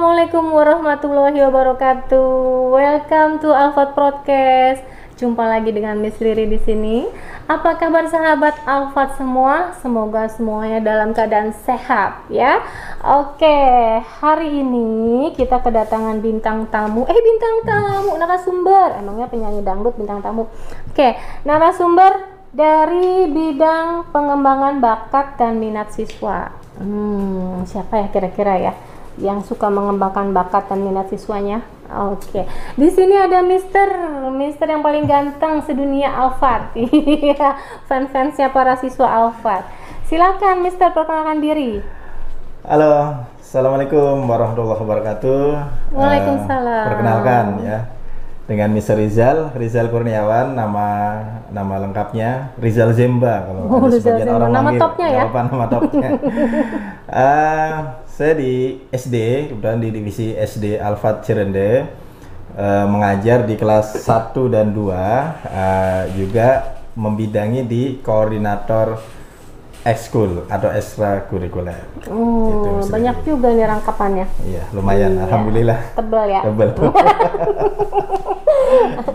[0.00, 2.32] Assalamualaikum warahmatullahi wabarakatuh.
[2.72, 4.80] Welcome to Alfat Podcast.
[5.20, 7.04] Jumpa lagi dengan Miss Riri di sini.
[7.44, 9.76] Apa kabar sahabat Alfat semua?
[9.84, 12.64] Semoga semuanya dalam keadaan sehat ya.
[13.04, 13.60] Oke,
[14.00, 17.04] hari ini kita kedatangan bintang tamu.
[17.04, 19.04] Eh, bintang tamu, narasumber.
[19.04, 20.48] Emangnya penyanyi dangdut bintang tamu.
[20.96, 21.12] Oke,
[21.44, 26.56] narasumber dari bidang pengembangan bakat dan minat siswa.
[26.80, 28.72] Hmm, siapa ya kira-kira ya?
[29.18, 31.66] Yang suka mengembangkan bakat dan minat siswanya.
[31.90, 32.46] Oke,
[32.78, 33.90] di sini ada Mister,
[34.30, 36.70] Mister yang paling ganteng sedunia Alfat.
[36.78, 37.58] Iya,
[37.90, 39.66] fans-fansnya para siswa Alfat.
[40.06, 41.82] Silakan Mister perkenalkan diri.
[42.62, 45.42] Halo, assalamualaikum warahmatullahi wabarakatuh.
[45.90, 46.78] Waalaikumsalam.
[46.78, 47.78] Uh, perkenalkan ya,
[48.46, 50.86] dengan Mister Rizal, Rizal Kurniawan, nama
[51.50, 54.38] nama lengkapnya Rizal Zemba kalau Oh, ada Rizal sebagian Zemba.
[54.38, 54.82] orang Nama manggil.
[54.82, 55.22] topnya ya?
[55.26, 56.10] Apa nama topnya.
[57.10, 57.74] Uh,
[58.20, 59.16] saya di SD,
[59.48, 61.88] kebetulan di divisi SD Alfat Cirende,
[62.52, 69.00] uh, mengajar di kelas 1 dan 2, uh, juga membidangi di koordinator
[69.88, 71.80] ekskul atau ekstrakurikuler.
[72.12, 74.26] Oh, Itu, Mister banyak juga nih rangkapannya.
[74.44, 75.24] Iya, lumayan, Iya.
[75.24, 75.80] alhamdulillah.
[75.96, 76.40] Tebal ya.
[76.44, 76.68] Tebel.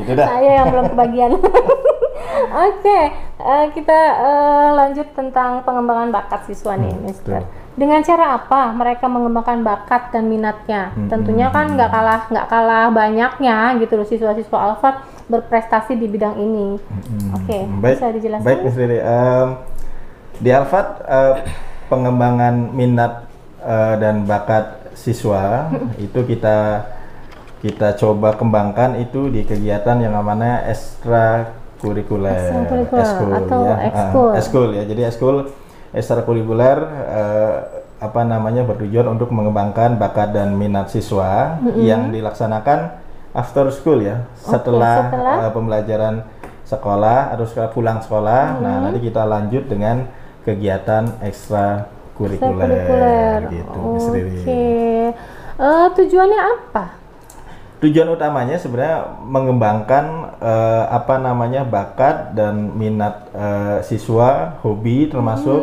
[0.01, 0.27] gitu dah.
[0.33, 1.31] Saya yang belum kebagian.
[2.65, 2.99] Oke,
[3.37, 7.45] eh, kita eh, lanjut tentang pengembangan bakat siswa nih, Hmm, Mister.
[7.45, 7.64] betul.
[7.75, 10.95] Dengan cara apa mereka mengembangkan bakat dan minatnya?
[10.95, 16.39] Hmm, Tentunya kan nggak kalah nggak kalah banyaknya gitu loh siswa-siswa Alfat berprestasi di bidang
[16.39, 16.79] ini.
[16.79, 18.47] Hmm, Oke, baik, bisa dijelaskan?
[18.47, 18.99] Baik, Miss Riri.
[19.03, 19.47] Em,
[20.39, 21.35] di Alfat eh,
[21.91, 23.27] pengembangan minat
[23.59, 25.67] eh, dan bakat siswa
[26.05, 26.87] itu kita
[27.59, 32.39] kita coba kembangkan itu di kegiatan yang namanya ekstrakurikuler.
[32.39, 33.75] Ekstrakurikuler Eskul, atau ya.
[33.83, 34.29] ekskul.
[34.39, 34.83] Ekskul ya.
[34.87, 35.35] Jadi ekskul
[35.95, 37.44] ekstrakurikuler eh,
[37.95, 42.91] apa namanya bertujuan untuk mengembangkan bakat dan minat siswa yang dilaksanakan
[43.31, 44.27] after school ya.
[44.35, 45.35] Setelah, setelah?
[45.47, 46.15] eh, pembelajaran
[46.65, 48.59] sekolah atau setelah pulang sekolah.
[48.59, 50.09] Nah, nanti kita lanjut dengan
[50.43, 53.39] kegiatan ekstrakurikuler Ekstrakurikuler.
[53.53, 53.89] gitu, Oke.
[53.93, 54.37] Miss Riri.
[55.55, 56.85] Eh, tujuannya apa?
[57.75, 60.05] Tujuan utamanya sebenarnya mengembangkan
[60.39, 65.61] eh, apa namanya bakat dan minat eh, siswa, hobi termasuk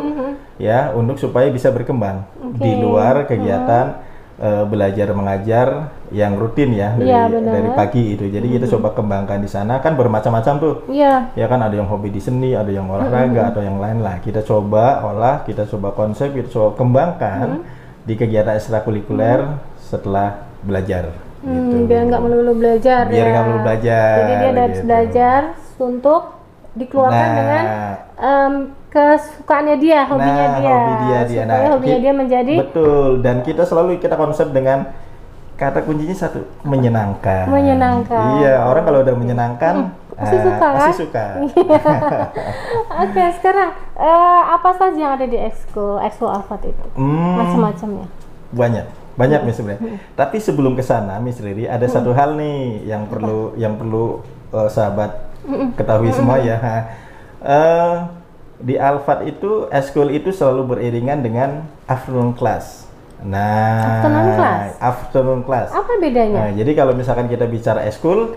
[0.57, 2.23] ya untuk supaya bisa berkembang
[2.57, 2.81] di Oke.
[2.81, 3.99] luar kegiatan
[4.37, 5.67] eh, belajar mengajar
[6.09, 7.53] yang rutin ya dari, benar.
[7.53, 8.25] dari pagi itu.
[8.29, 10.75] Jadi kita coba kembangkan di sana kan bermacam-macam tuh.
[10.89, 11.33] Iya.
[11.33, 14.21] Ya kan ada yang hobi di seni, ada yang olahraga atau yang lain lah.
[14.21, 17.61] Kita coba olah, kita coba konsep, kita coba kembangkan
[18.03, 21.13] di kegiatan ekstrakurikuler setelah belajar.
[21.43, 21.91] Hmm, gitu.
[21.91, 23.31] biar nggak melulu belajar Biar ya.
[23.35, 24.85] nggak melulu belajar, Jadi dia harus gitu.
[24.87, 25.39] belajar
[25.75, 26.21] untuk
[26.73, 27.35] dikeluarkan Nah.
[27.35, 27.63] dengan
[28.15, 28.53] em,
[28.93, 30.69] kesukaannya dia, hobinya nah, dia.
[30.71, 31.41] hobi dia dia.
[31.43, 33.09] Supaya Nah, hobinya dia menjadi betul.
[33.19, 34.93] Dan kita selalu kita konsep dengan
[35.53, 37.49] kata kuncinya satu menyenangkan.
[37.49, 38.37] Menyenangkan.
[38.37, 39.75] Iya, orang kalau udah menyenangkan
[40.13, 41.37] pasti eh, suka, pasti kan?
[41.49, 41.73] suka.
[43.01, 46.85] Oke, sekarang eh, apa saja yang ada di ekskul ekskul Alfat itu?
[46.93, 48.05] Hmm, Macam-macamnya.
[48.53, 49.47] banyak banyak Hmm.
[49.49, 49.81] nih sebenarnya
[50.13, 54.69] tapi sebelum ke sana Miss Riri ada satu hal nih yang perlu yang perlu eh,
[54.69, 55.09] sahabat
[55.73, 56.57] ketahui semua ya
[57.43, 57.95] Eh,
[58.61, 62.85] di Alfat itu eskul itu selalu beriringan dengan afternoon class
[63.23, 64.69] nah Afternoon class?
[64.83, 66.37] afternoon class Apa bedanya?
[66.43, 68.35] Nah, jadi kalau misalkan kita bicara eskul,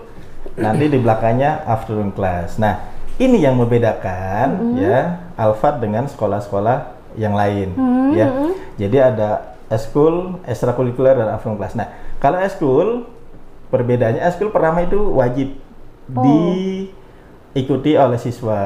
[0.55, 2.55] nanti di belakangnya afternoon class.
[2.55, 2.87] Nah,
[3.19, 7.75] ini yang membedakan ya Alfat dengan sekolah-sekolah yang lain
[8.15, 8.27] ya.
[8.77, 11.75] Jadi ada eskul, ekstrakurikuler dan afternoon class.
[11.75, 11.91] Nah,
[12.23, 12.87] kalau eskul
[13.67, 15.57] perbedaannya eskul pertama itu wajib
[17.57, 18.61] diikuti oleh siswa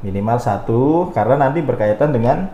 [0.00, 2.48] minimal satu karena nanti berkaitan dengan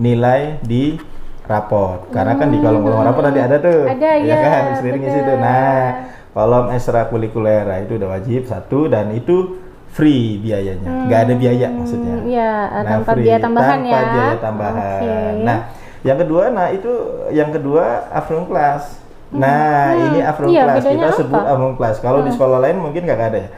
[0.00, 0.96] nilai di
[1.44, 5.20] raport karena kan di kolom-kolom raport nanti ada tuh Ada, ya ya, kan sering ngisi
[5.20, 5.76] tuh nah
[6.32, 9.60] kolom ekstrakurikuler nah, itu udah wajib satu dan itu
[9.92, 14.00] free biayanya nggak ada biaya maksudnya Iya, Nah, tanpa free, biaya tambahan tanpa ya.
[14.08, 15.02] biaya tambahan.
[15.04, 15.14] Oke.
[15.44, 15.58] Nah,
[16.02, 16.92] yang kedua, nah itu
[17.30, 18.82] yang kedua afternoon class.
[19.30, 20.06] Nah, Hmm.
[20.10, 21.38] ini afternoon Iya, class kita sebut apa?
[21.38, 21.52] Hmm.
[21.52, 21.96] afternoon class.
[22.00, 23.48] Kalau di sekolah lain mungkin nggak ada ya.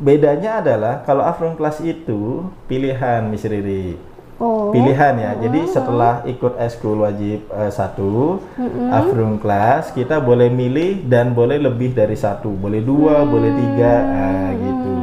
[0.00, 4.12] Bedanya adalah kalau afternoon class itu pilihan Miss Riri.
[4.42, 4.74] Oh.
[4.74, 5.30] Pilihan ya.
[5.38, 8.42] Jadi setelah ikut eskul wajib eh, satu,
[8.90, 14.50] afternoon class kita boleh milih dan boleh lebih dari satu, boleh dua, boleh tiga, nah,
[14.58, 14.94] gitu.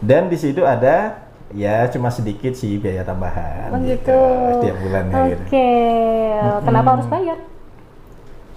[0.00, 3.68] Dan di situ ada ya cuma sedikit sih biaya tambahan.
[3.68, 4.20] Oh, gitu, gitu.
[4.64, 6.64] Setiap bulannya Oke, gitu.
[6.64, 7.38] kenapa harus bayar?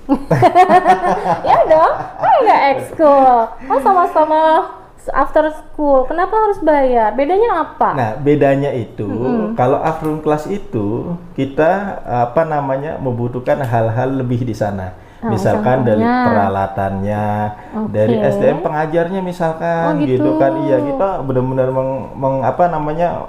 [1.51, 3.35] ya dong, kan nggak ekskul,
[3.67, 4.43] kan sama-sama
[5.11, 6.05] after school.
[6.05, 7.13] Kenapa harus bayar?
[7.13, 7.89] Bedanya apa?
[7.93, 9.07] Nah, bedanya itu
[9.53, 14.93] kalau afternoon class itu kita apa namanya membutuhkan hal-hal lebih di sana.
[15.19, 17.27] Oh, misalkan dari peralatannya,
[17.91, 18.27] dari Oke.
[18.39, 20.15] SDM pengajarnya misalkan Oh, gitu.
[20.15, 20.55] gitu kan.
[20.63, 23.27] Iya, kita benar-benar meng, meng- apa namanya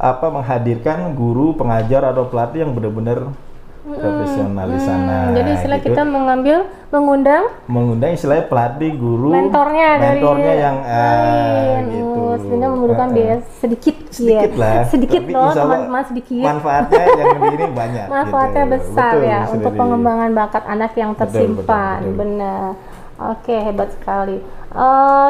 [0.00, 3.36] apa menghadirkan guru, pengajar atau pelatih yang benar-benar
[3.80, 5.16] profesional di sana.
[5.24, 5.86] Hmm, jadi istilah gitu.
[5.88, 6.58] kita mengambil
[6.92, 11.82] mengundang mengundang istilahnya pelatih, guru, mentornya dari mentornya yang ah, lain.
[11.88, 12.20] gitu.
[12.20, 13.14] Oh, sebenarnya memerlukan ah.
[13.16, 14.60] biaya sedikit, sedikit ya.
[14.60, 14.82] lah.
[14.92, 16.44] sedikit Tapi loh teman-teman sedikit.
[16.44, 18.06] Manfaatnya yang ini banyak.
[18.14, 18.74] Manfaatnya gitu.
[18.76, 21.98] besar Betul, ya untuk pengembangan bakat anak yang Betul, betul, tersimpan.
[22.04, 22.16] betul.
[22.20, 22.64] Benar.
[23.20, 24.36] Oke, hebat sekali.
[24.72, 25.28] Eh,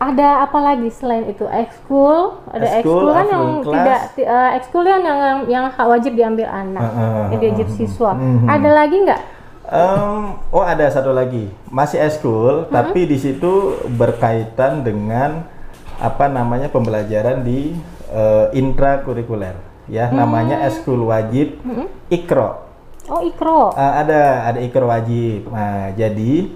[0.00, 1.44] ada apa lagi selain itu?
[1.44, 3.74] Ekskul, ada Ekskul, ekskul kan yang class.
[3.76, 8.10] tidak ti- ekskul yang yang yang wajib diambil anak, Ah, ah, yang diajib ah, siswa.
[8.14, 8.48] mhm.
[8.48, 9.22] Ada lagi nggak?
[9.70, 12.72] Em, oh ada satu lagi masih eskul Hmm?
[12.72, 15.46] tapi di situ berkaitan dengan
[15.94, 17.78] apa namanya pembelajaran di
[18.10, 19.54] eh, intrakurikuler
[19.86, 20.18] ya Hmm.
[20.18, 21.60] namanya eskul wajib
[22.08, 22.66] ikro
[23.06, 23.70] Oh, ikro.
[23.70, 26.50] Eh, ada ada ikro wajib nah jadi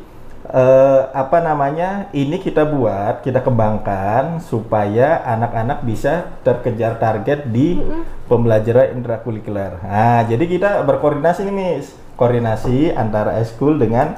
[0.47, 7.81] eh, apa namanya ini kita buat kita kembangkan supaya anak-anak bisa terkejar target di
[8.25, 9.81] pembelajaran intrakurikuler.
[9.81, 11.87] Nah jadi kita berkoordinasi nih Miss.
[12.15, 14.15] Koordinasi antara eskul dengan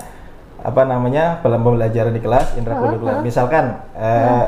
[0.60, 3.22] apa namanya pembelajaran di kelas intrakurikuler.
[3.22, 4.44] Misalkan eh,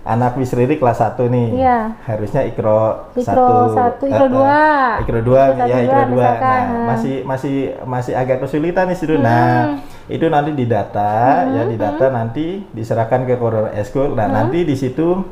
[0.00, 1.92] anak Wisriri kelas 1 nih Iya.
[2.08, 4.60] harusnya ikro Ikro satu, ikro Eh, eh, dua.
[5.04, 6.84] ikro dua Ikro satu, ya ikro dua nah Hmm.
[6.88, 9.76] masih masih masih agak kesulitan di situ nah
[10.10, 11.14] itu nanti didata
[11.48, 15.22] ya Hmm, didata nanti diserahkan ke koordinator eskul nah nanti di situ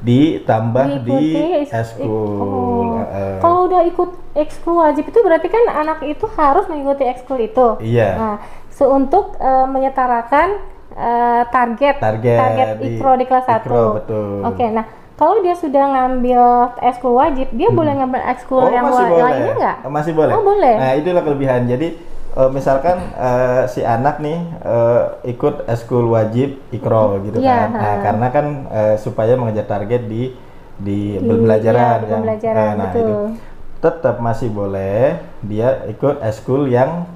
[0.00, 2.10] ditambah di Diikuti is- eskul
[2.42, 2.98] Oh.
[3.02, 7.78] Eh, Kalau udah ikut ekskul wajib itu berarti kan anak itu harus mengikuti ekskul itu.
[7.78, 8.36] iya Nah,
[8.68, 10.48] so untuk eh, menyetarakan
[10.92, 13.62] eh, target target di ikro di kelas 1.
[13.62, 16.42] ikro, betul Oke, nah kalau dia sudah ngambil
[16.80, 19.76] ekskul wajib, dia boleh ngambil ekskul Oh yang lainnya nggak?
[19.86, 20.34] Masih boleh.
[20.34, 20.74] Oh, boleh.
[20.74, 21.62] Nah itulah kelebihan.
[21.64, 21.94] Jadi
[22.36, 25.02] eh, misalkan eh, si anak nih eh,
[25.32, 27.68] ikut eskul wajib ikro gitu Iya, kan.
[27.76, 30.32] Nah karena kan eh, supaya mengejar target di
[30.82, 33.04] di, Di- pembelajaran iya, pembelajaran, eh, nah betul.
[33.04, 33.14] itu
[33.82, 37.06] tetap masih boleh dia ikut eskul yang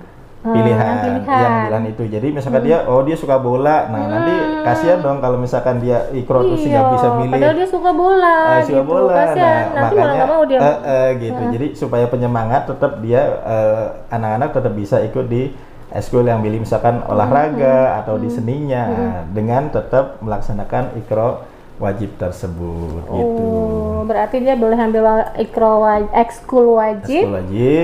[0.49, 1.25] pilihan, yang pilihan.
[1.27, 1.43] Hmm.
[1.43, 2.03] yang pilihan itu.
[2.09, 3.77] Jadi misalkan dia oh dia suka bola.
[3.87, 7.69] Nah nanti kasihan dong kalau misalkan dia ikro terus nggak bisa milih Iya, Padahal dia
[7.69, 8.87] suka bola Eh, suka gitu.
[8.87, 9.15] bola.
[9.17, 9.65] Kasihan.
[9.67, 10.59] Nah, Nanti makanya mau dia.
[10.59, 11.43] eh, eh, gitu.
[11.51, 15.43] Jadi supaya penyemangat tetap dia eh, anak-anak tetap bisa ikut di
[15.89, 22.17] eskul yang pilih misalkan Hmm, olahraga atau di seninya Nah, dengan tetap melaksanakan ikro wajib
[22.17, 23.45] tersebut gitu.
[23.45, 25.05] Oh, berarti dia boleh ambil
[25.37, 27.29] ikro wajib, ekskul wajib,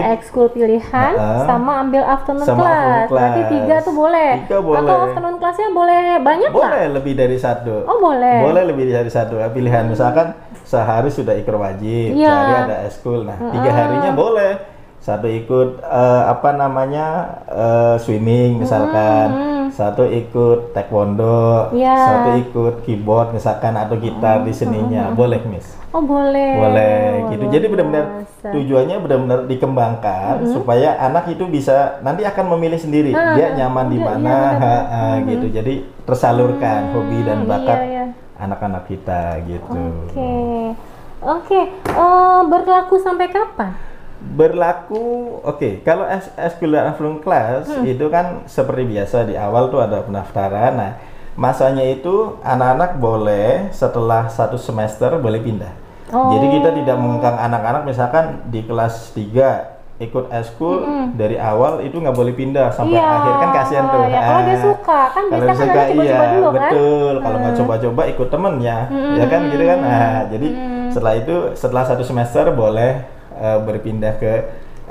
[0.08, 1.44] ekskul pilihan, Ha-ha.
[1.44, 2.72] sama ambil afternoon Sama class.
[2.72, 3.52] afternoon Berarti class.
[3.52, 4.30] tiga tuh boleh.
[4.42, 4.78] Tiga boleh.
[4.80, 6.72] Atau afternoon classnya boleh banyak nggak?
[6.72, 7.74] Boleh lebih dari satu.
[7.84, 8.38] Oh boleh.
[8.40, 10.32] Boleh lebih dari satu ya, pilihan misalkan
[10.64, 12.32] sehari sudah ikut wajib, Iya.
[12.32, 13.20] sehari ada eskul.
[13.22, 14.52] Nah, tiga harinya boleh.
[15.02, 17.06] Satu ikut eh, apa namanya
[17.44, 19.28] eh, swimming misalkan,
[19.72, 21.96] satu ikut taekwondo, Iya.
[21.96, 25.80] satu ikut keyboard misalkan atau gitar di seninya, boleh miss.
[25.90, 26.56] Oh boleh.
[26.56, 26.96] Boleh
[27.28, 27.44] gitu.
[27.50, 28.04] Jadi benar-benar
[28.42, 33.98] tujuannya benar-benar dikembangkan supaya anak itu bisa nanti akan memilih sendiri Ah, dia nyaman di
[33.98, 34.16] mana
[34.56, 34.80] benar-benar.
[34.88, 35.46] ha, ha, gitu.
[35.48, 38.04] Jadi tersalurkan hobi dan Hmm, bakat iya, iya.
[38.38, 39.84] anak-anak kita gitu.
[40.08, 40.32] Oke,
[41.20, 41.60] oke.
[41.92, 43.76] Eh, berlaku sampai kapan?
[44.23, 45.02] Berlaku,
[45.43, 45.83] oke.
[45.83, 47.83] Kalau es eskuler afternoon class Hmm.
[47.85, 50.73] itu kan seperti biasa di awal tuh ada pendaftaran.
[50.73, 50.93] Nah,
[51.35, 55.75] masanya itu anak-anak boleh setelah satu semester boleh pindah.
[56.09, 56.31] Oh.
[56.31, 62.12] Jadi kita tidak mengekang anak-anak misalkan di kelas 3 ikut eskul dari awal itu nggak
[62.12, 64.02] boleh pindah sampai Iya, akhir kan kasihan tuh.
[64.05, 66.55] ya, kalau dia Ah, suka, kan kalau kan suka, coba-coba iya, dulu, kan?
[66.57, 67.14] betul.
[67.17, 68.79] Kalau nggak coba-coba ikut temennya,
[69.14, 69.79] ya kan gitu kan.
[69.79, 70.49] Nah, jadi
[70.88, 72.93] setelah itu setelah satu semester boleh
[73.38, 74.32] eh, berpindah ke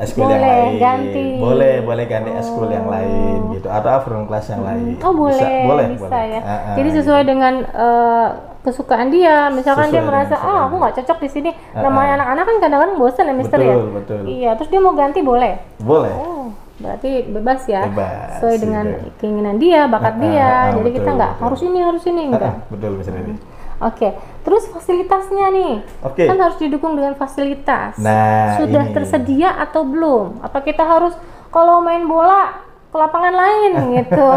[0.02, 0.72] eskul yang lain.
[0.82, 1.26] ganti.
[1.38, 4.98] Boleh, boleh ganti eskul yang lain gitu atau afternoon class yang lain.
[5.04, 6.26] Oh boleh, bisa, boleh, bisa boleh.
[6.26, 6.42] ya.
[6.42, 6.98] Ah, ah, Jadi gitu.
[7.04, 8.28] sesuai dengan eh,
[8.62, 9.50] kesukaan dia.
[9.50, 10.80] Misalkan dia Sesuai merasa, dengan ah aku kesukaan.
[10.82, 11.50] nggak cocok di sini.
[11.74, 13.74] Ah, Namanya anak-anak kan kadang-kadang bosan ya, Mister ya.
[13.74, 14.22] Betul, betul.
[14.26, 15.54] Iya, terus dia mau ganti boleh.
[15.78, 16.14] Boleh.
[16.18, 16.46] Oh,
[16.82, 17.82] berarti bebas ya.
[17.86, 19.10] Bebas, Sesuai dengan gitu.
[19.22, 20.50] keinginan dia, bakat ah, dia.
[20.82, 21.44] Jadi kita betul, nggak betul.
[21.46, 22.54] harus ini harus ini enggak.
[22.74, 23.36] betul Mas Riri.
[23.82, 24.14] Oke,
[24.52, 26.28] terus fasilitasnya nih, Oke.
[26.28, 27.96] kan harus didukung dengan fasilitas.
[27.96, 28.92] Nah, Sudah ini.
[28.92, 30.44] tersedia atau belum?
[30.44, 31.16] Apa kita harus
[31.48, 32.60] kalau main bola
[32.92, 34.32] ke lapangan lain gitu?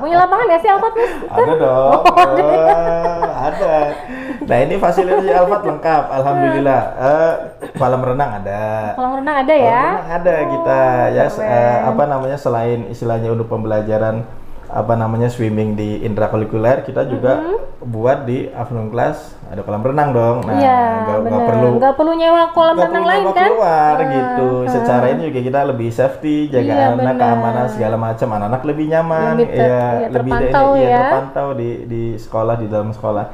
[0.00, 0.92] Punya lapangan ya sih Alfat?
[1.28, 2.00] Ada dong.
[2.08, 3.74] Wah, ada.
[4.40, 6.82] Nah, ini fasilitas di Alfat lengkap, alhamdulillah.
[6.96, 7.32] Eh,
[7.76, 8.96] kolam renang ada.
[8.96, 9.68] Kolam renang ada ya?
[9.84, 10.80] Kolam renang ada kita
[11.12, 14.24] ya eh, apa namanya selain istilahnya untuk pembelajaran
[14.68, 17.88] apa namanya swimming di intrakurikuler kita juga Mm-hmm.
[17.88, 20.36] buat di afternoon class ada kolam renang dong.
[20.42, 21.48] Nah, Iya, nggak- nggak bener.
[21.48, 23.48] perlu Nggak perlu nyewa kolam nggak renang perlu lain kan?
[23.48, 24.48] keluar Ah, gitu.
[24.60, 24.68] ah.
[24.68, 27.14] Secara ini juga kita lebih safety, jaga Iya, anak, bener.
[27.16, 28.28] keamanan segala macam.
[28.30, 30.98] Anak-anak lebih nyaman, Lebih ter- ya, iya, lebih terpantau iya, ya.
[31.00, 33.24] terpantau di di sekolah di dalam sekolah.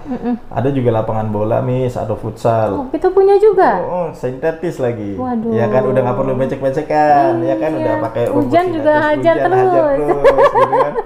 [0.49, 2.71] Ada juga lapangan bola, Miss, atau futsal.
[2.73, 3.71] Oh, kita punya juga.
[3.81, 5.15] Oh, sintetis lagi.
[5.15, 5.51] Waduh.
[5.51, 7.81] Ya kan udah nggak perlu becek-becekan, ya kan Iya.
[7.81, 9.99] udah pakai rumput Hujan juga sintetis, hajar hujan terus.
[9.99, 10.15] gitu
[10.73, 10.93] kan.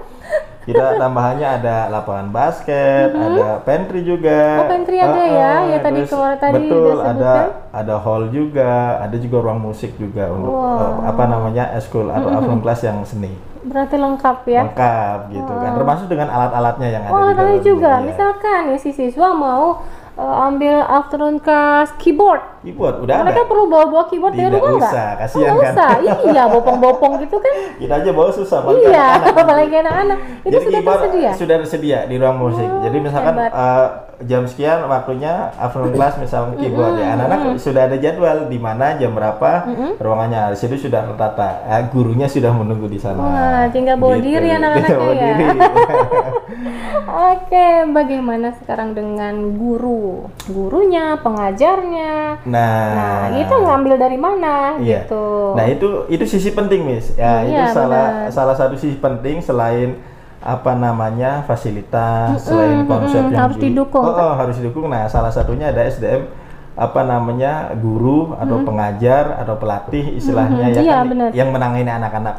[0.69, 4.61] Kita tambahannya ada lapangan basket, ada pantry juga.
[4.61, 5.51] Oh, pantry ada ya?
[5.65, 7.31] Ya, tadi kemarin tadi betul ada
[7.73, 10.77] ada hall juga, ada juga ruang musik juga untuk Wow.
[10.77, 13.33] eh, apa namanya school atau afternoon class yang seni.
[13.59, 14.61] Berarti lengkap ya.
[14.63, 15.71] Lengkap gitu kan.
[15.73, 17.59] Termasuk dengan alat-alatnya yang ada Oh, di ada dalam.
[17.59, 17.91] juga.
[17.97, 18.05] Iya.
[18.05, 19.81] Misalkan ya si siswa mau
[20.15, 22.43] eh, ambil afternoon class keyboard.
[22.59, 23.47] Keyboard udah Mereka ada.
[23.47, 24.83] perlu bawa-bawa keyboard dari rumah nggak?
[24.85, 25.73] usah, Oh, kasihan nggak kan.
[25.73, 25.89] usah.
[26.29, 27.53] Iya, bopong-bopong gitu kan.
[27.75, 30.17] Kita aja bawa susah iya, apalagi anak-anak.
[30.43, 31.31] Itu Jadi sudah tersedia.
[31.33, 32.67] sudah tersedia di ruang musik.
[32.81, 33.51] Jadi misalkan hebat.
[33.51, 33.87] eh,
[34.21, 39.15] jam sekian waktunya afternoon class misalnya keyboard ya anak-anak sudah ada jadwal di mana jam
[39.15, 39.63] berapa
[39.95, 41.63] ruangannya di situ sudah tertata.
[41.65, 43.15] Eh, gurunya sudah menunggu di sana.
[43.17, 45.35] Wah, tinggal bawa diri anak-anaknya ya.
[47.31, 50.27] Oke, bagaimana sekarang dengan guru?
[50.45, 52.43] Gurunya, pengajarnya.
[52.49, 55.05] Nah, Nah, itu ngambil dari mana Iya.
[55.05, 55.53] gitu.
[55.53, 57.13] Nah itu itu sisi penting, Miss.
[57.15, 58.31] Ya itu Iya, salah benar.
[58.33, 60.01] salah satu sisi penting selain
[60.39, 64.87] apa namanya fasilitas, selain konsep mm, yang harus didukung, Oh, oh, harus didukung.
[64.87, 66.31] Nah salah satunya ada SDM
[66.79, 72.35] apa namanya guru atau pengajar atau pelatih istilahnya ya Iya, kan yang menangani anak-anak.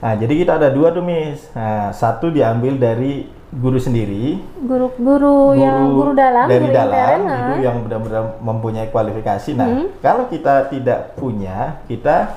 [0.00, 1.52] Nah jadi kita ada dua tuh, Miss.
[1.52, 7.62] Nah, satu diambil dari guru sendiri, Guru-guru yang guru dalam, dari guru dalam itu ha?
[7.62, 9.50] yang benar-benar mempunyai kualifikasi.
[9.54, 9.86] Nah, Hmm.
[9.98, 12.34] kalau kita tidak punya, kita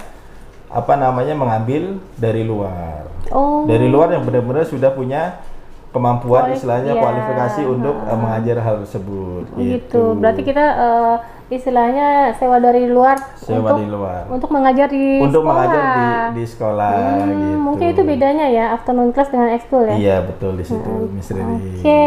[0.68, 3.10] apa namanya mengambil dari luar.
[3.28, 5.42] Oh, Dari luar yang benar-benar sudah punya
[5.90, 9.44] kemampuan Kuali- istilahnya iya, kualifikasi untuk eh, mengajar hal tersebut.
[9.58, 10.04] gitu.
[10.14, 11.16] Berarti kita eh,
[11.50, 14.22] istilahnya sewa dari luar sewa untuk di luar.
[14.27, 15.56] untuk mengajar di Untuk sekolah.
[15.56, 17.56] mengajar di di sekolah Hmm, gitu.
[17.58, 19.96] Mungkin itu bedanya ya afternoon class dengan ekskul ya.
[19.96, 21.80] Iya, betul di situ, Miss Riri.
[21.80, 22.04] Oke,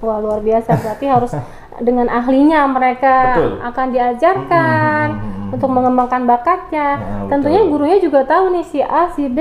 [0.00, 0.70] wah luar biasa.
[0.74, 1.32] Berarti harus
[1.88, 3.52] dengan ahlinya mereka Betul.
[3.62, 5.06] akan diajarkan
[5.48, 6.88] untuk mengembangkan bakatnya.
[6.96, 7.72] Nah, Tentunya betul.
[7.72, 9.38] gurunya juga tahu nih si A, si B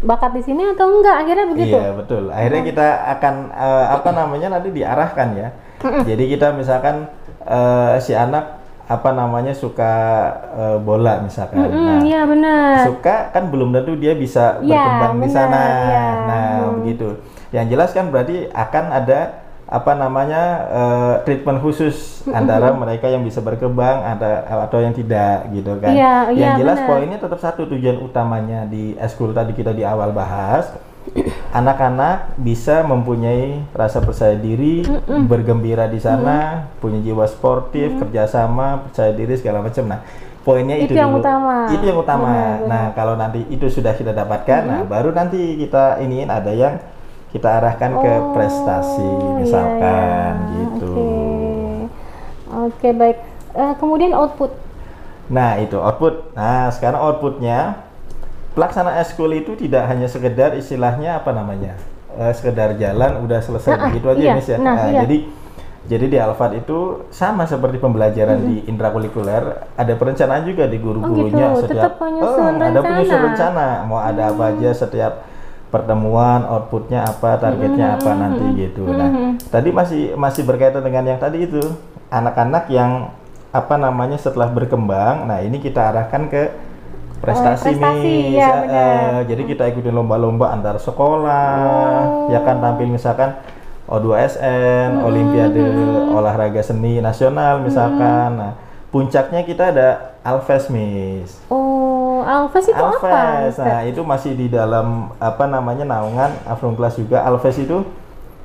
[0.00, 1.24] bakat di sini atau enggak.
[1.24, 1.74] Akhirnya begitu.
[1.74, 2.30] Iya betul.
[2.30, 2.86] Akhirnya kita
[3.18, 5.48] akan eh, apa namanya nanti diarahkan ya.
[5.80, 7.08] Jadi kita misalkan
[7.42, 9.92] eh, si anak apa namanya suka
[10.50, 11.62] eh, bola misalkan.
[11.62, 12.74] Hmm, Nah, iya benar.
[12.84, 15.62] suka kan belum tentu dia bisa Iya, berkembang di benar, sana.
[15.62, 16.04] iya.
[16.26, 16.48] Nah
[16.82, 17.08] begitu.
[17.50, 19.20] Yang jelas kan berarti akan ada
[19.70, 25.78] apa namanya eh, treatment khusus antara mereka yang bisa berkembang ada atau yang tidak gitu
[25.78, 25.94] kan.
[25.94, 26.88] Iya, yang iya, jelas benar.
[26.90, 30.66] poinnya tetap satu tujuan utamanya di eskul tadi kita di awal bahas
[31.50, 34.86] anak-anak bisa mempunyai rasa percaya diri,
[35.26, 39.90] bergembira di sana, punya jiwa sportif, kerjasama, percaya diri segala macam.
[39.90, 40.00] Nah,
[40.46, 41.22] poinnya itu, Itu yang dulu.
[41.24, 41.56] utama.
[41.74, 42.28] Itu yang utama.
[42.30, 42.68] Benar, benar.
[42.70, 46.78] Nah, kalau nanti itu sudah kita dapatkan, nah baru nanti kita iniin ada yang
[47.30, 50.54] kita arahkan ke Oh, prestasi, iya, misalkan iya.
[50.66, 50.94] gitu.
[52.50, 53.18] Oke, Oke, baik.
[53.50, 54.50] Eh, kemudian output.
[55.30, 56.34] Nah, itu output.
[56.34, 57.86] Nah, sekarang outputnya
[58.52, 61.74] pelaksanaan eskul itu tidak hanya sekedar istilahnya apa namanya?
[62.10, 64.58] eh, sekedar jalan udah selesai Nah, begitu aja iya, Miss ya.
[64.58, 65.06] nah, Nah, iya.
[65.06, 65.16] jadi
[65.80, 69.42] jadi di Alfat itu sama seperti pembelajaran di intrakurikuler,
[69.74, 71.70] ada perencanaan juga di guru-gurunya Oh, gitu.
[71.70, 73.68] setiap Tetap penyusun ada penyusun rencana.
[73.86, 75.24] mau ada apa aja setiap
[75.70, 78.90] pertemuan, outputnya apa, targetnya apa nanti gitu.
[78.90, 79.08] Nah,
[79.48, 81.62] tadi masih masih berkaitan dengan yang tadi itu
[82.10, 83.14] anak-anak yang
[83.50, 85.30] apa namanya setelah berkembang.
[85.30, 86.42] Nah, ini kita arahkan ke
[87.20, 88.22] prestasi, prestasi, nih.
[88.34, 88.72] ya, Sa- benar.
[88.74, 91.52] eh, jadi kita ikutin lomba-lomba antar sekolah,
[92.26, 92.32] Oh.
[92.32, 93.36] ya kan tampil misalkan
[93.86, 95.60] O2SN, Olimpiade
[96.10, 98.30] olahraga seni nasional misalkan.
[98.34, 98.52] Nah,
[98.88, 99.88] puncaknya kita ada
[100.22, 101.42] Alves Miss.
[101.46, 103.02] Oh, Alves itu apa?
[103.02, 107.20] Alves, nah itu masih di dalam apa namanya naungan Afron Class juga.
[107.20, 107.82] Alves itu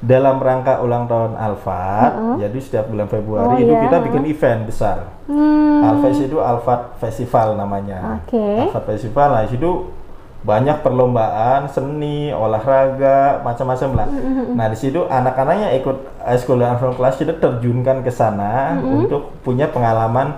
[0.06, 4.62] dalam rangka ulang tahun Alfat, jadi setiap bulan Februari Oh, itu iya, kita bikin event
[4.70, 4.98] besar.
[5.26, 8.22] Hmm, Alves itu Alfat Festival namanya.
[8.22, 8.70] Oke.
[8.70, 9.90] Alfat Festival, nah di situ
[10.46, 14.08] banyak perlombaan seni, olahraga, macam-macam lah.
[14.54, 15.98] Nah di situ anak-anaknya ikut
[16.38, 20.38] School dan Afron Class itu terjunkan ke sana untuk punya pengalaman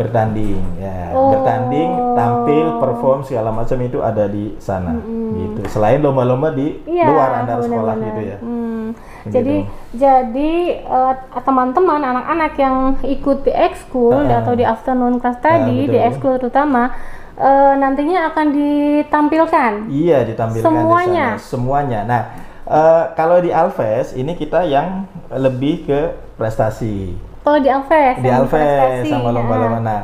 [0.00, 1.30] bertanding, ya Oh.
[1.30, 4.96] bertanding, tampil, perform segala macam itu ada di sana,
[5.30, 5.60] gitu.
[5.68, 8.36] Selain lomba-lomba di Iya, luar antar sekolah gitu ya.
[8.40, 9.30] Hmm, Begitu.
[9.30, 9.56] Jadi
[9.92, 14.40] jadi eh, teman-teman anak-anak yang ikut di ekskul Ah.
[14.40, 15.92] atau di afternoon class tadi betul.
[15.92, 16.90] di ekskul terutama
[17.36, 19.72] eh, nantinya akan ditampilkan.
[19.88, 21.26] Iya ditampilkan Semuanya?
[21.30, 21.46] di sana.
[21.46, 22.00] Semuanya.
[22.04, 22.22] Nah,
[22.70, 26.00] Eh, kalau di Alves ini kita yang lebih ke
[26.38, 27.18] prestasi.
[27.40, 29.78] Kalau di Alves, Di Alves sama lomba-lomba.
[29.78, 29.82] ah.
[29.82, 30.00] Nah,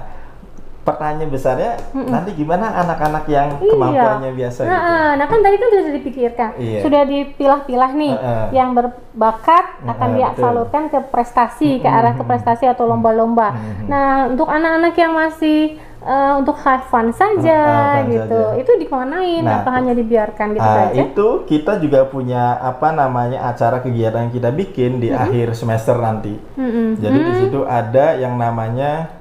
[0.86, 3.70] pertanyaan besarnya nanti gimana anak-anak yang Iya.
[3.74, 4.86] kemampuannya biasa Nah, gitu?
[4.94, 6.80] ah, nah kan tadi kan sudah dipikirkan, Iya.
[6.86, 8.46] sudah dipilah-pilah nih, Heeh.
[8.54, 10.42] yang berbakat akan Heeh, dia betul.
[10.46, 13.50] salurkan ke prestasi, ke arah ke prestasi atau lomba-lomba.
[13.90, 15.74] Nah, untuk anak-anak yang masih
[16.06, 18.60] eh, untuk have fun saja Heeh, fun gitu, saja.
[18.60, 19.42] itu dikemanain?
[19.42, 21.02] Nah, Apa hanya dibiarkan gitu Ah, saja?
[21.02, 26.34] itu kita juga punya apa namanya acara kegiatan yang kita bikin di akhir semester nanti.
[26.56, 26.96] Mm-mm.
[26.96, 29.12] Jadi di situ ada yang namanya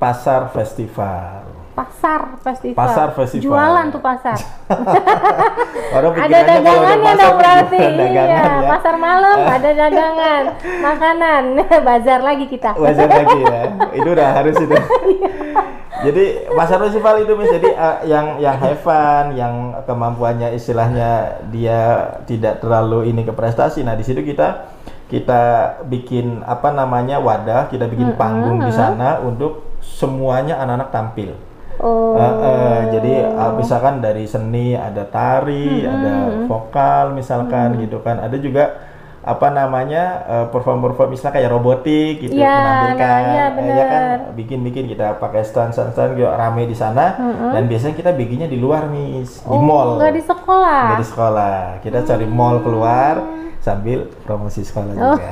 [0.00, 1.43] pasar festival.
[1.74, 2.78] Pasar festival.
[2.78, 3.50] Pasar festival.
[3.50, 4.38] Jualan tuh pasar.
[5.98, 7.78] Orang ada dagangannya dong berarti.
[7.98, 8.68] dagangan Iya, ya.
[8.70, 10.42] pasar malam ada dagangan,
[10.78, 11.42] makanan,
[11.82, 12.78] bazar lagi kita.
[12.78, 13.62] Wajar lagi ya.
[13.90, 14.76] Itu udah harus itu.
[16.04, 22.12] Jadi pasar festival itu Miss, jadi uh, yang yang have fun, yang kemampuannya istilahnya dia
[22.30, 23.82] tidak terlalu ini ke prestasi.
[23.82, 24.70] Nah, di situ kita
[25.10, 25.42] kita
[25.90, 31.34] bikin apa namanya wadah, kita bikin panggung di sana untuk semuanya anak-anak tampil.
[31.84, 32.16] Oh.
[32.16, 36.12] Eh, eh, jadi uh, misalkan dari seni ada tari, ada
[36.48, 38.16] vokal misalkan gitu kan.
[38.18, 38.64] Ada juga
[39.20, 44.02] apa namanya eh, perform-perform misalnya kayak robotik gitu Iya, menampilkan nah, iya, eh, ya kan
[44.04, 44.18] bener.
[44.36, 47.16] bikin-bikin kita pakai stand-stand gitu rame di sana
[47.48, 49.96] dan biasanya kita bikinnya di luar Miss, di Oh, mall.
[49.96, 50.80] nggak di sekolah.
[50.84, 51.56] Nggak di sekolah.
[51.80, 53.14] Kita cari mall keluar
[53.60, 55.16] sambil promosi sekolah Oh.
[55.16, 55.24] juga.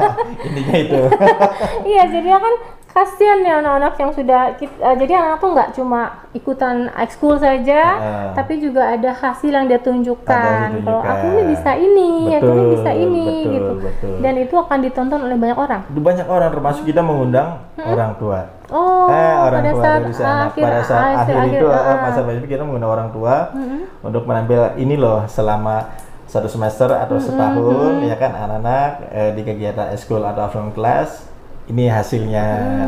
[0.48, 1.00] Intinya itu.
[1.92, 2.54] iya, jadi kan
[2.94, 7.82] kasihan ya anak-anak yang sudah kit- eh, jadi anak tuh nggak cuma ikutan ekskul saja,
[7.98, 8.26] Heeh.
[8.38, 10.86] tapi juga ada hasil yang dia tunjukkan.
[10.86, 13.72] Kalau aku ini bisa ini, aku ini bisa Betul, ini betul, gitu.
[13.82, 14.14] betul.
[14.22, 15.80] Dan itu akan ditonton oleh banyak orang.
[15.90, 18.40] Banyak orang termasuk kita mengundang orang tua.
[18.70, 21.96] Oh, eh orang pada tua saat dari akhir, pada saat akhir, akhir, itu ah, uh,
[22.00, 23.34] masa kita mengundang orang tua
[24.06, 25.90] untuk menampil ini loh selama
[26.24, 31.33] satu semester atau setahun ya kan anak-anak eh, di kegiatan eskul atau afternoon class
[31.66, 32.46] ini hasilnya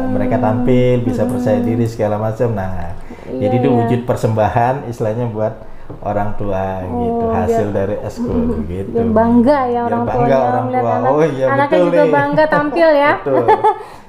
[0.08, 2.92] mereka tampil bisa percaya diri segala macam nah
[3.26, 3.76] Iya, jadi itu iya.
[3.76, 5.54] wujud persembahan istilahnya buat
[5.98, 10.38] orang tua gitu Oh, hasil dari eskul gitu biar bangga ya Biar orang bangga tuanya
[10.38, 10.92] orang tua.
[10.94, 12.12] anak, Oh iya, anaknya betul juga nih.
[12.12, 13.12] bangga tampil ya.
[13.18, 13.46] Betul.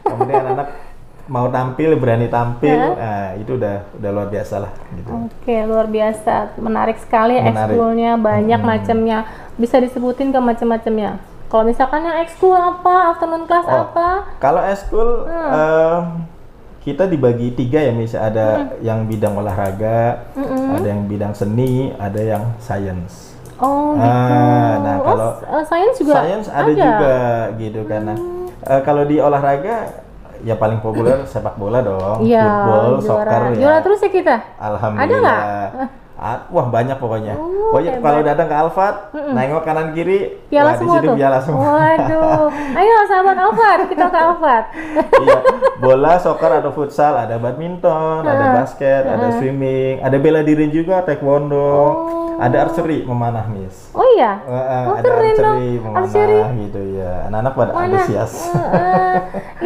[0.03, 0.67] Kemudian anak
[1.27, 5.09] mau tampil, berani tampil, nah, itu udah udah luar biasa lah gitu.
[5.11, 7.73] Oke, luar biasa, menarik sekali Menarik.
[7.73, 9.17] ekskulnya, banyak macamnya.
[9.57, 11.19] Bisa disebutin ke macam-macamnya.
[11.47, 13.87] Kalau misalkan yang ekskul apa, afternoon class Oh.
[13.87, 14.35] apa?
[14.37, 15.51] Kalau eskul Hmm.
[15.53, 15.99] eh,
[16.81, 18.47] kita dibagi tiga ya, misalnya ada
[18.79, 20.27] yang bidang olahraga,
[20.73, 23.35] ada yang bidang seni, ada yang science.
[23.57, 24.05] Oh, gitu.
[24.05, 27.15] Ah, nah, oh, kalau s- eh, sains juga Science ada, juga
[27.57, 28.13] gitu karena
[28.61, 29.97] eh, kalau di olahraga
[30.43, 33.25] ya paling populer sepak bola dong, Iya, football, juara.
[33.25, 33.57] soccer ya.
[33.57, 34.35] Juara terus ya kita.
[34.61, 35.39] Alhamdulillah.
[35.73, 35.89] nggak?
[36.17, 37.37] Ah, wah banyak pokoknya.
[37.37, 38.05] Oh, pokoknya hebat.
[38.09, 41.13] kalau datang ke Alfat, nengok kanan kiri, Piala wah, di semua situ tuh.
[41.13, 41.61] piala semua.
[41.61, 42.49] Waduh.
[42.73, 44.63] Ayo sahabat Alfat, kita ke Alfat.
[45.29, 45.37] iya,
[45.77, 51.85] bola, soccer, ada futsal, ada badminton, ada basket, ada swimming, ada bela diri juga, taekwondo,
[52.37, 53.89] ada archery memanah, Miss.
[53.93, 54.41] Oh iya.
[54.45, 55.57] Oh, ada keren dong.
[55.57, 56.39] archery memanah Archery.
[56.69, 57.13] gitu ya.
[57.29, 58.33] Anak-anak pada antusias.
[58.53, 59.17] Eh, eh,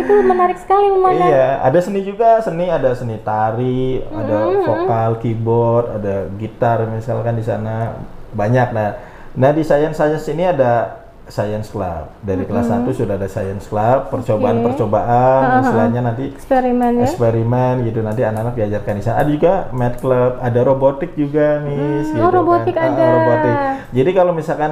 [0.03, 1.27] itu menarik sekali memanah.
[1.31, 7.45] Iya, ada seni juga, seni ada seni tari, ada vokal, keyboard, ada gitar misalkan di
[7.45, 8.01] sana
[8.33, 8.73] banyak.
[8.73, 8.89] Nah,
[9.37, 11.01] nah di science science ini ada
[11.31, 12.11] science club.
[12.19, 17.07] Dari kelas 1 sudah ada science club, percobaan-percobaan istilahnya nanti Eksperimen ya.
[17.07, 19.15] eksperimen gitu nanti anak-anak diajarkan di sana.
[19.23, 22.11] Ada juga math club, ada robotik juga, Miss.
[22.11, 22.91] Hmm, gitu oh, robotik kan.
[22.91, 23.05] Ah, ada.
[23.15, 23.55] robotik.
[23.95, 24.71] Jadi kalau misalkan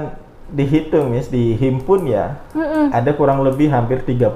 [0.52, 2.92] dihitung, Miss, dihimpun ya, Mm-mm.
[2.92, 4.36] ada kurang lebih hampir 30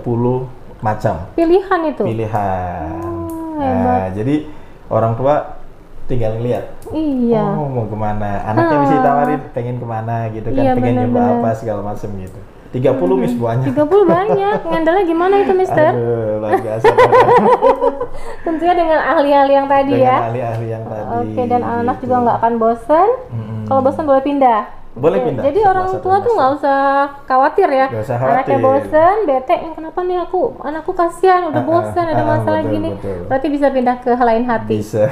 [0.84, 2.04] macam Pilihan itu.
[2.04, 2.88] pilihan.
[3.04, 4.48] Oh, nah, jadi
[4.92, 5.60] orang tua
[6.06, 6.83] tinggal lihat.
[6.94, 7.46] Iya.
[7.54, 8.30] Oh, mau ke mana?
[8.46, 11.42] Anaknya bisa ditawarin pengen ke mana gitu kan, Iya, pengen nyoba benar-benar.
[11.42, 12.40] apa segala macam gitu.
[12.74, 13.70] 30 Miss banyak.
[13.70, 14.58] 30 banyak.
[14.66, 15.94] Ngandelnya gimana itu, Mister?
[15.94, 16.90] Aduh, luar biasa.
[18.46, 20.18] Tentunya dengan ahli-ahli yang tadi Dengan ya.
[20.26, 21.06] ahli-ahli yang tadi.
[21.22, 22.04] Oke, dan anak gitu.
[22.04, 23.10] juga nggak akan bosan.
[23.30, 23.62] Mm-mm.
[23.66, 24.62] Kalau bosan boleh pindah.
[24.94, 26.80] Boleh Oke, pindah, Jadi orang tua tuh nggak usah
[27.26, 27.88] khawatir ya.
[27.90, 28.62] Usah Anaknya khawatir.
[28.62, 32.62] bosan, bete, "Eh, kenapa nih aku, anakku kasihan, udah Ah, ah, bosan, ada ah, masalah
[32.62, 32.90] betul, gini.
[32.94, 33.18] betul.
[33.26, 34.76] Berarti bisa pindah ke lain hati.
[34.78, 35.10] Bisa.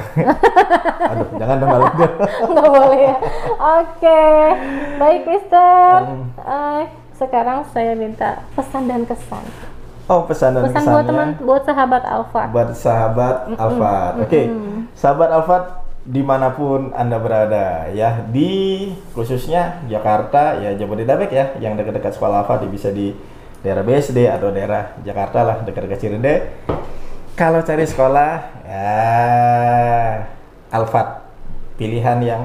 [1.10, 1.86] Aduh, jangan dong kalau
[2.48, 3.16] nggak boleh ya.
[3.58, 4.22] Oke,
[4.96, 5.90] baik Mister.
[6.00, 6.26] Hmm.
[6.38, 9.42] Eh, sekarang saya minta pesan dan kesan.
[10.06, 12.42] Oh, pesan dan Pesan buat teman, buat sahabat Alfa.
[12.50, 14.12] buat sahabat Alfat.
[14.20, 14.46] Oke,
[14.94, 15.62] sahabat Alfat
[16.02, 22.42] di mana pun anda berada ya di khususnya Jakarta ya Jabodetabek ya yang dekat-dekat sekolah
[22.42, 23.14] Alfat bisa di
[23.62, 26.34] daerah BSD atau daerah Jakarta lah dekat-dekat Cirende.
[27.38, 28.30] Kalau cari sekolah
[28.66, 28.90] ya
[30.74, 31.22] Alfat
[31.78, 32.42] pilihan yang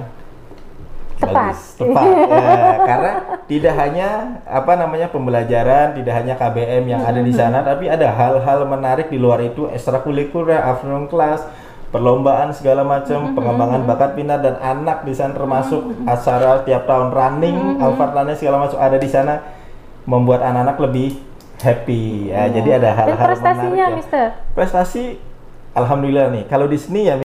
[1.17, 1.33] Tepat.
[1.33, 2.05] Bagus, tepat.
[2.29, 2.61] ya,
[2.93, 3.11] karena
[3.49, 8.69] tidak hanya apa namanya pembelajaran, tidak hanya KBM yang ada di sana, tapi ada hal-hal
[8.69, 11.41] menarik di luar itu, ekstrakurikuler, afternoon class,
[11.87, 17.79] perlombaan segala macam, pengembangan bakat minat dan anak di sana termasuk acara tiap tahun running,
[17.79, 19.39] Alphard Running segala macam ada di sana,
[20.03, 21.15] membuat anak-anak lebih
[21.63, 22.27] happy.
[22.27, 23.97] Ya, jadi ada Dan hal-hal prestasinya, menarik ya.
[24.03, 24.25] Mister?
[24.51, 25.03] Prestasi,
[25.71, 26.43] alhamdulillah nih.
[26.51, 27.15] Kalau di sini ya